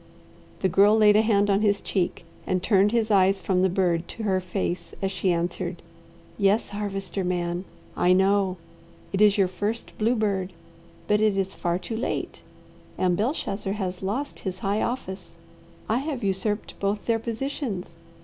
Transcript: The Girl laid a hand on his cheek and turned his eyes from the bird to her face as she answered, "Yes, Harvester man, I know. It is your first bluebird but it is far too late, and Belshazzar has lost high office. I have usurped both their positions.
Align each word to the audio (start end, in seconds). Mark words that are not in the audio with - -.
The 0.61 0.67
Girl 0.67 0.97
laid 0.97 1.15
a 1.15 1.21
hand 1.21 1.47
on 1.47 1.61
his 1.61 1.79
cheek 1.79 2.25
and 2.47 2.63
turned 2.63 2.91
his 2.91 3.11
eyes 3.11 3.39
from 3.39 3.61
the 3.61 3.69
bird 3.69 4.07
to 4.07 4.23
her 4.23 4.41
face 4.41 4.95
as 4.99 5.11
she 5.11 5.31
answered, 5.31 5.83
"Yes, 6.39 6.69
Harvester 6.69 7.23
man, 7.23 7.65
I 7.95 8.11
know. 8.11 8.57
It 9.13 9.21
is 9.21 9.37
your 9.37 9.47
first 9.47 9.95
bluebird 9.99 10.53
but 11.07 11.21
it 11.21 11.37
is 11.37 11.53
far 11.53 11.77
too 11.77 11.95
late, 11.97 12.41
and 12.97 13.15
Belshazzar 13.15 13.73
has 13.73 14.01
lost 14.01 14.39
high 14.39 14.81
office. 14.81 15.37
I 15.87 15.99
have 15.99 16.23
usurped 16.23 16.79
both 16.79 17.05
their 17.05 17.19
positions. 17.19 17.95